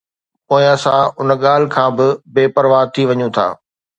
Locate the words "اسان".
0.75-1.01